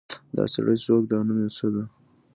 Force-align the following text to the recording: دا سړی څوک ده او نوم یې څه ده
دا 0.35 0.43
سړی 0.53 0.75
څوک 0.85 1.03
ده 1.09 1.15
او 1.17 1.23
نوم 1.27 1.37
یې 1.43 1.49
څه 1.57 1.67
ده 1.73 1.83